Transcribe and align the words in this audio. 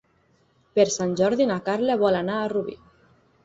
Per 0.79 0.85
Sant 0.93 1.13
Jordi 1.21 1.49
na 1.53 1.59
Carla 1.69 2.01
vol 2.05 2.21
anar 2.25 2.41
a 2.41 2.51
Rubí. 2.59 2.79